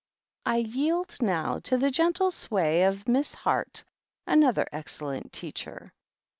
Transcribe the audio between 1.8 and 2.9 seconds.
gentle sway